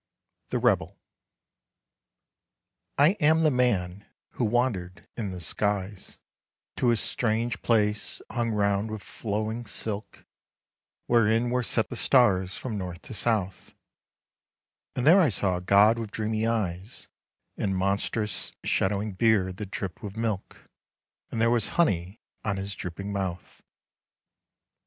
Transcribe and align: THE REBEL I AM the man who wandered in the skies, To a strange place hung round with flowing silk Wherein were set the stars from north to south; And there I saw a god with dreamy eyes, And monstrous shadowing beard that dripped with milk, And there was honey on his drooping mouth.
THE 0.49 0.57
REBEL 0.57 0.97
I 2.97 3.09
AM 3.19 3.41
the 3.41 3.51
man 3.51 4.07
who 4.31 4.45
wandered 4.45 5.07
in 5.15 5.29
the 5.29 5.39
skies, 5.39 6.17
To 6.77 6.89
a 6.89 6.95
strange 6.97 7.61
place 7.61 8.19
hung 8.31 8.49
round 8.49 8.89
with 8.89 9.03
flowing 9.03 9.67
silk 9.67 10.25
Wherein 11.05 11.51
were 11.51 11.61
set 11.61 11.89
the 11.89 11.95
stars 11.95 12.57
from 12.57 12.79
north 12.79 13.03
to 13.03 13.13
south; 13.13 13.75
And 14.95 15.05
there 15.05 15.19
I 15.21 15.29
saw 15.29 15.57
a 15.57 15.61
god 15.61 15.99
with 15.99 16.09
dreamy 16.09 16.47
eyes, 16.47 17.07
And 17.55 17.77
monstrous 17.77 18.53
shadowing 18.63 19.11
beard 19.11 19.57
that 19.57 19.69
dripped 19.69 20.01
with 20.01 20.17
milk, 20.17 20.67
And 21.29 21.39
there 21.39 21.51
was 21.51 21.67
honey 21.77 22.19
on 22.43 22.57
his 22.57 22.73
drooping 22.73 23.13
mouth. 23.13 23.61